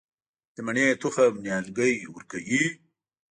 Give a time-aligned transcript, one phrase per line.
[0.53, 2.63] د مڼې تخم نیالګی ورکوي؟